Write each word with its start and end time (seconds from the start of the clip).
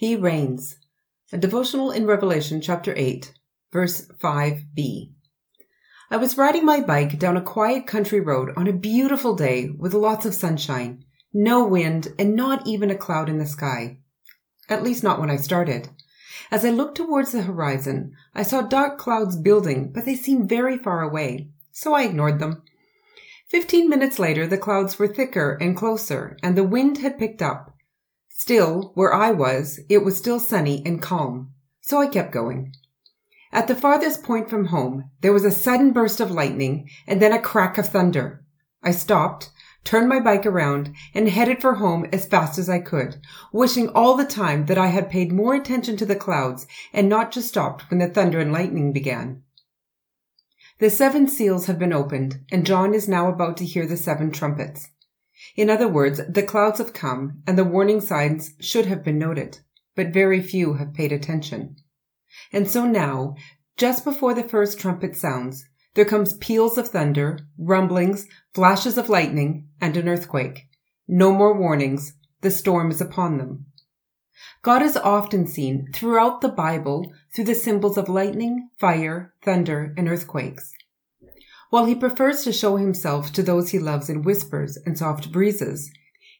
He 0.00 0.16
reigns. 0.16 0.78
A 1.30 1.36
devotional 1.36 1.90
in 1.90 2.06
Revelation 2.06 2.62
chapter 2.62 2.94
8, 2.96 3.34
verse 3.70 4.06
5b. 4.18 5.10
I 6.10 6.16
was 6.16 6.38
riding 6.38 6.64
my 6.64 6.80
bike 6.80 7.18
down 7.18 7.36
a 7.36 7.42
quiet 7.42 7.86
country 7.86 8.18
road 8.18 8.48
on 8.56 8.66
a 8.66 8.72
beautiful 8.72 9.34
day 9.36 9.68
with 9.68 9.92
lots 9.92 10.24
of 10.24 10.32
sunshine, 10.32 11.04
no 11.34 11.66
wind, 11.66 12.14
and 12.18 12.34
not 12.34 12.66
even 12.66 12.90
a 12.90 12.96
cloud 12.96 13.28
in 13.28 13.36
the 13.36 13.44
sky. 13.44 13.98
At 14.70 14.82
least 14.82 15.04
not 15.04 15.20
when 15.20 15.28
I 15.28 15.36
started. 15.36 15.90
As 16.50 16.64
I 16.64 16.70
looked 16.70 16.96
towards 16.96 17.32
the 17.32 17.42
horizon, 17.42 18.14
I 18.34 18.42
saw 18.42 18.62
dark 18.62 18.96
clouds 18.96 19.36
building, 19.36 19.92
but 19.92 20.06
they 20.06 20.16
seemed 20.16 20.48
very 20.48 20.78
far 20.78 21.02
away, 21.02 21.50
so 21.72 21.92
I 21.92 22.04
ignored 22.04 22.38
them. 22.38 22.62
Fifteen 23.48 23.90
minutes 23.90 24.18
later, 24.18 24.46
the 24.46 24.56
clouds 24.56 24.98
were 24.98 25.08
thicker 25.08 25.58
and 25.60 25.76
closer, 25.76 26.38
and 26.42 26.56
the 26.56 26.64
wind 26.64 26.96
had 26.96 27.18
picked 27.18 27.42
up. 27.42 27.76
Still, 28.40 28.92
where 28.94 29.12
I 29.12 29.32
was, 29.32 29.80
it 29.90 30.02
was 30.02 30.16
still 30.16 30.40
sunny 30.40 30.82
and 30.86 31.02
calm, 31.02 31.52
so 31.82 32.00
I 32.00 32.06
kept 32.06 32.32
going. 32.32 32.72
At 33.52 33.68
the 33.68 33.74
farthest 33.74 34.22
point 34.22 34.48
from 34.48 34.68
home, 34.68 35.10
there 35.20 35.34
was 35.34 35.44
a 35.44 35.50
sudden 35.50 35.92
burst 35.92 36.20
of 36.20 36.30
lightning 36.30 36.88
and 37.06 37.20
then 37.20 37.34
a 37.34 37.38
crack 37.38 37.76
of 37.76 37.88
thunder. 37.88 38.42
I 38.82 38.92
stopped, 38.92 39.50
turned 39.84 40.08
my 40.08 40.20
bike 40.20 40.46
around, 40.46 40.94
and 41.12 41.28
headed 41.28 41.60
for 41.60 41.74
home 41.74 42.06
as 42.14 42.24
fast 42.24 42.58
as 42.58 42.70
I 42.70 42.78
could, 42.78 43.20
wishing 43.52 43.90
all 43.90 44.16
the 44.16 44.24
time 44.24 44.64
that 44.66 44.78
I 44.78 44.86
had 44.86 45.10
paid 45.10 45.32
more 45.32 45.54
attention 45.54 45.98
to 45.98 46.06
the 46.06 46.16
clouds 46.16 46.66
and 46.94 47.10
not 47.10 47.32
just 47.32 47.48
stopped 47.48 47.90
when 47.90 47.98
the 47.98 48.08
thunder 48.08 48.40
and 48.40 48.54
lightning 48.54 48.94
began. 48.94 49.42
The 50.78 50.88
seven 50.88 51.28
seals 51.28 51.66
have 51.66 51.78
been 51.78 51.92
opened, 51.92 52.40
and 52.50 52.64
John 52.64 52.94
is 52.94 53.06
now 53.06 53.28
about 53.28 53.58
to 53.58 53.66
hear 53.66 53.86
the 53.86 53.98
seven 53.98 54.30
trumpets. 54.30 54.88
In 55.56 55.70
other 55.70 55.88
words, 55.88 56.20
the 56.28 56.42
clouds 56.42 56.78
have 56.78 56.92
come, 56.92 57.42
and 57.46 57.56
the 57.56 57.64
warning 57.64 58.00
signs 58.00 58.54
should 58.60 58.86
have 58.86 59.02
been 59.02 59.18
noted, 59.18 59.60
but 59.96 60.12
very 60.12 60.42
few 60.42 60.74
have 60.74 60.94
paid 60.94 61.12
attention. 61.12 61.76
And 62.52 62.68
so 62.70 62.86
now, 62.86 63.34
just 63.76 64.04
before 64.04 64.34
the 64.34 64.48
first 64.48 64.78
trumpet 64.78 65.16
sounds, 65.16 65.64
there 65.94 66.04
comes 66.04 66.36
peals 66.36 66.78
of 66.78 66.88
thunder, 66.88 67.38
rumblings, 67.58 68.26
flashes 68.54 68.96
of 68.96 69.08
lightning, 69.08 69.68
and 69.80 69.96
an 69.96 70.08
earthquake. 70.08 70.68
No 71.08 71.32
more 71.32 71.58
warnings. 71.58 72.14
The 72.42 72.50
storm 72.50 72.90
is 72.90 73.00
upon 73.00 73.38
them. 73.38 73.66
God 74.62 74.82
is 74.82 74.96
often 74.96 75.46
seen 75.46 75.90
throughout 75.92 76.40
the 76.40 76.48
Bible 76.48 77.12
through 77.34 77.44
the 77.44 77.54
symbols 77.54 77.98
of 77.98 78.08
lightning, 78.08 78.68
fire, 78.78 79.34
thunder, 79.42 79.94
and 79.96 80.08
earthquakes. 80.08 80.72
While 81.70 81.84
he 81.84 81.94
prefers 81.94 82.42
to 82.42 82.52
show 82.52 82.76
himself 82.76 83.32
to 83.32 83.42
those 83.42 83.70
he 83.70 83.78
loves 83.78 84.10
in 84.10 84.22
whispers 84.22 84.76
and 84.84 84.98
soft 84.98 85.30
breezes, 85.30 85.90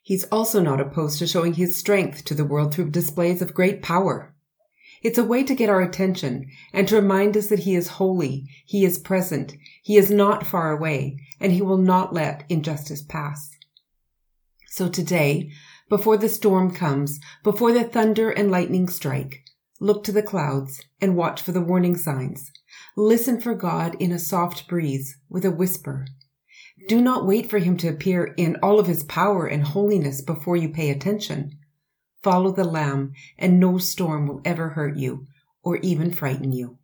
he's 0.02 0.24
also 0.24 0.60
not 0.60 0.80
opposed 0.80 1.20
to 1.20 1.26
showing 1.26 1.54
his 1.54 1.78
strength 1.78 2.24
to 2.24 2.34
the 2.34 2.44
world 2.44 2.74
through 2.74 2.90
displays 2.90 3.40
of 3.40 3.54
great 3.54 3.80
power. 3.80 4.34
It's 5.02 5.18
a 5.18 5.24
way 5.24 5.44
to 5.44 5.54
get 5.54 5.70
our 5.70 5.80
attention 5.80 6.46
and 6.72 6.86
to 6.88 6.96
remind 6.96 7.36
us 7.36 7.46
that 7.46 7.60
he 7.60 7.76
is 7.76 7.88
holy, 7.88 8.48
he 8.66 8.84
is 8.84 8.98
present, 8.98 9.54
he 9.82 9.96
is 9.96 10.10
not 10.10 10.46
far 10.46 10.72
away, 10.72 11.16
and 11.38 11.52
he 11.52 11.62
will 11.62 11.78
not 11.78 12.12
let 12.12 12.44
injustice 12.48 13.00
pass. 13.00 13.50
So 14.66 14.88
today, 14.88 15.52
before 15.88 16.16
the 16.16 16.28
storm 16.28 16.74
comes, 16.74 17.20
before 17.44 17.72
the 17.72 17.84
thunder 17.84 18.30
and 18.30 18.50
lightning 18.50 18.88
strike, 18.88 19.44
look 19.80 20.04
to 20.04 20.12
the 20.12 20.22
clouds 20.22 20.82
and 21.00 21.16
watch 21.16 21.42
for 21.42 21.52
the 21.52 21.60
warning 21.60 21.96
signs. 21.96 22.52
Listen 22.96 23.40
for 23.40 23.54
God 23.54 23.96
in 23.98 24.12
a 24.12 24.18
soft 24.18 24.68
breeze 24.68 25.16
with 25.28 25.44
a 25.44 25.50
whisper. 25.50 26.06
Do 26.88 27.00
not 27.00 27.26
wait 27.26 27.50
for 27.50 27.58
him 27.58 27.76
to 27.78 27.88
appear 27.88 28.34
in 28.36 28.56
all 28.62 28.78
of 28.78 28.86
his 28.86 29.04
power 29.04 29.46
and 29.46 29.62
holiness 29.62 30.20
before 30.20 30.56
you 30.56 30.68
pay 30.68 30.90
attention. 30.90 31.58
Follow 32.22 32.52
the 32.52 32.64
Lamb, 32.64 33.12
and 33.38 33.58
no 33.58 33.78
storm 33.78 34.26
will 34.26 34.42
ever 34.44 34.70
hurt 34.70 34.96
you 34.96 35.26
or 35.62 35.76
even 35.78 36.12
frighten 36.12 36.52
you. 36.52 36.78